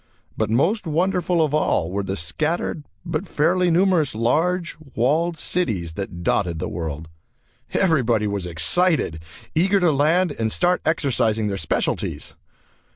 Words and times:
But 0.35 0.49
most 0.49 0.87
wonderful 0.87 1.43
of 1.43 1.53
all 1.53 1.91
were 1.91 2.01
the 2.01 2.17
scattered, 2.17 2.85
but 3.05 3.27
fairly 3.27 3.69
numerous 3.69 4.15
large, 4.15 4.75
walled 4.95 5.37
cities 5.37 5.93
that 5.93 6.23
dotted 6.23 6.57
the 6.57 6.67
world. 6.67 7.07
Everybody 7.71 8.25
was 8.25 8.47
excited, 8.47 9.21
eager 9.53 9.79
to 9.79 9.91
land 9.91 10.35
and 10.39 10.51
start 10.51 10.81
exercising 10.85 11.45
their 11.45 11.57
specialties. 11.57 12.33